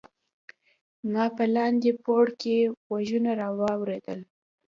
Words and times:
ما 1.11 1.25
په 1.35 1.43
لاندې 1.55 1.91
پوړ 2.03 2.25
کې 2.41 2.55
غږونه 2.89 3.31
واوریدل. 3.59 4.19